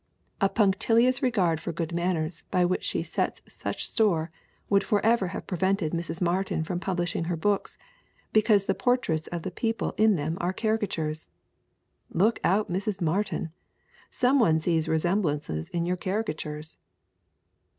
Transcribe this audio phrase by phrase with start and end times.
[0.41, 4.31] "A punctilious regard for good manners by which she sets such store
[4.67, 6.19] would forever have prevented Mrs.
[6.23, 7.77] Martin from publishing her books,
[8.33, 11.29] because the por traits of the people in them are caricatures."
[12.09, 12.99] Look out, Mrs.
[12.99, 13.51] Martin!
[14.09, 16.79] Some one sees resemblances in your caricatures